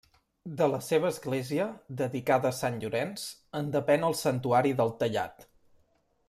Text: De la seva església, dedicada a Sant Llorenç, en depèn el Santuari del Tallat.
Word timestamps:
De 0.59 0.67
la 0.75 0.79
seva 0.85 1.11
església, 1.15 1.67
dedicada 1.99 2.49
a 2.51 2.57
Sant 2.61 2.79
Llorenç, 2.85 3.27
en 3.61 3.69
depèn 3.77 4.09
el 4.09 4.17
Santuari 4.23 4.73
del 4.81 4.95
Tallat. 5.05 5.47